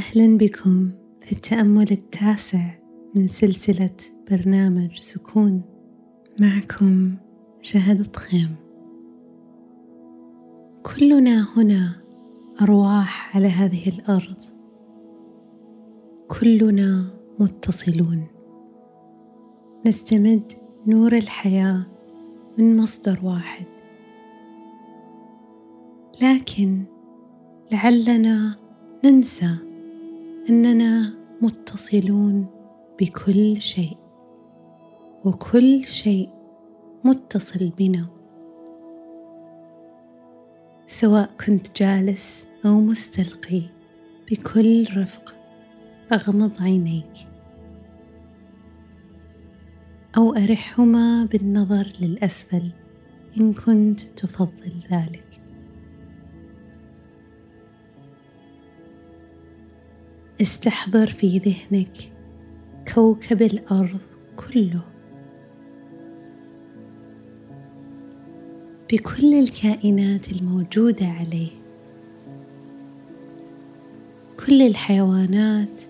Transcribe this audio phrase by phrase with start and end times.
[0.00, 0.90] أهلا بكم
[1.20, 2.70] في التأمل التاسع
[3.14, 3.96] من سلسلة
[4.30, 5.62] برنامج سكون.
[6.40, 7.14] معكم
[7.62, 8.56] شهد خيم
[10.82, 11.92] كلنا هنا
[12.62, 14.36] أرواح على هذه الأرض.
[16.28, 18.26] كلنا متصلون.
[19.86, 20.52] نستمد
[20.86, 21.86] نور الحياة
[22.58, 23.66] من مصدر واحد.
[26.22, 26.82] لكن
[27.72, 28.56] لعلنا
[29.04, 29.69] ننسى
[30.50, 32.46] إننا متصلون
[33.00, 33.96] بكل شيء
[35.24, 36.28] وكل شيء
[37.04, 38.06] متصل بنا.
[40.86, 43.62] سواء كنت جالس أو مستلقي
[44.30, 45.34] بكل رفق
[46.12, 47.28] أغمض عينيك.
[50.16, 52.72] أو أرحهما بالنظر للأسفل
[53.36, 55.29] إن كنت تفضل ذلك.
[60.40, 62.12] استحضر في ذهنك
[62.94, 64.00] كوكب الأرض
[64.36, 64.82] كله.
[68.92, 71.50] بكل الكائنات الموجودة عليه.
[74.46, 75.80] كل الحيوانات.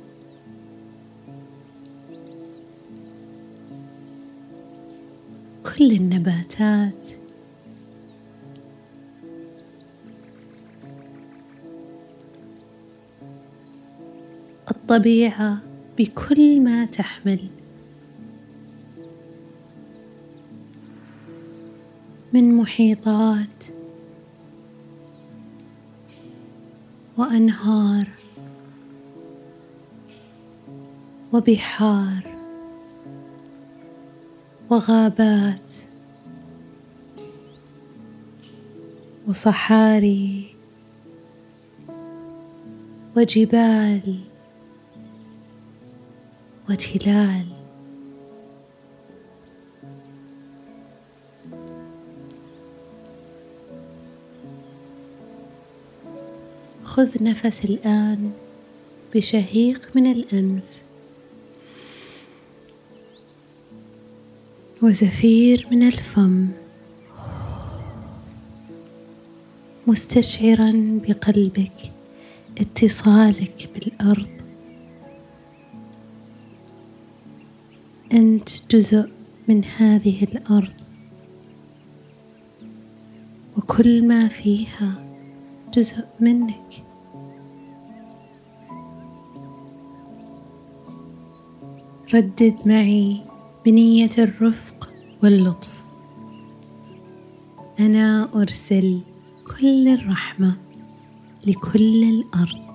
[5.76, 7.19] كل النباتات.
[14.70, 15.58] الطبيعة
[15.98, 17.40] بكل ما تحمل.
[22.32, 23.64] من محيطات
[27.18, 28.08] وأنهار
[31.32, 32.22] وبحار
[34.70, 35.70] وغابات
[39.28, 40.54] وصحاري
[43.16, 44.29] وجبال
[46.70, 47.46] وتلال
[56.84, 58.32] خذ نفس الآن
[59.14, 60.62] بشهيق من الأنف.
[64.82, 66.48] وزفير من الفم.
[69.86, 71.92] مستشعرا بقلبك
[72.58, 74.39] اتصالك بالأرض.
[78.12, 79.10] أنت جزء
[79.48, 80.74] من هذه الأرض.
[83.56, 85.14] وكل ما فيها
[85.74, 86.84] جزء منك.
[92.14, 93.20] ردد معي
[93.66, 94.92] بنية الرفق
[95.22, 95.84] واللطف.
[97.80, 99.00] أنا أرسل
[99.58, 100.56] كل الرحمة
[101.46, 102.70] لكل الأرض.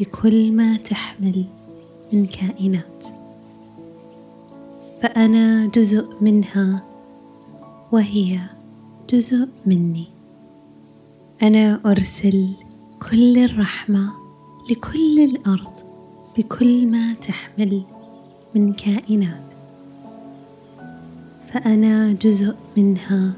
[0.00, 1.44] بكل ما تحمل
[2.12, 3.15] من كائنات.
[5.06, 6.82] فأنا جزء منها
[7.92, 8.40] وهي
[9.10, 10.06] جزء مني.
[11.42, 12.48] أنا أرسل
[13.10, 14.12] كل الرحمة
[14.70, 15.72] لكل الأرض
[16.38, 17.82] بكل ما تحمل
[18.54, 19.52] من كائنات.
[21.52, 23.32] فأنا جزء منها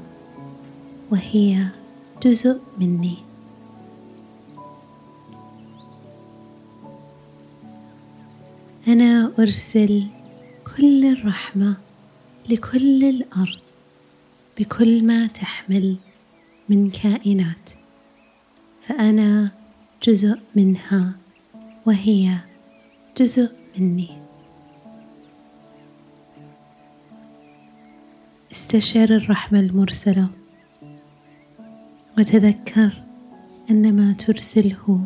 [1.11, 1.67] وهي
[2.23, 3.17] جزء مني.
[8.87, 10.03] أنا أرسل
[10.79, 11.77] كل الرحمة
[12.49, 13.59] لكل الأرض
[14.59, 15.95] بكل ما تحمل
[16.69, 17.69] من كائنات.
[18.81, 19.51] فأنا
[20.03, 21.11] جزء منها
[21.85, 22.37] وهي
[23.17, 24.09] جزء مني.
[28.51, 30.27] استشعر الرحمة المرسلة.
[32.17, 33.03] وتذكر
[33.69, 35.05] أن ما ترسله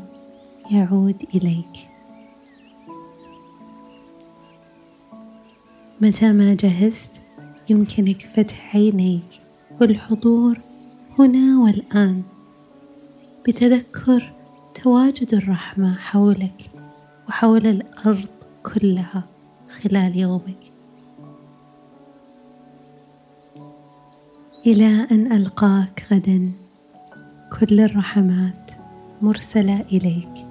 [0.72, 1.93] يعود إليك.
[6.02, 7.10] متى ما جهزت
[7.70, 9.42] يمكنك فتح عينيك
[9.82, 10.58] والحضور
[11.20, 12.24] هنا والآن.
[13.48, 14.34] بتذكر
[14.84, 16.72] تواجد الرحمة حولك
[17.28, 18.30] وحول الأرض
[18.64, 19.24] كلها
[19.82, 20.72] خلال يومك.
[24.68, 26.52] إلى أن ألقاك غدا
[27.60, 28.72] كل الرحمات
[29.22, 30.43] مرسلة إليك.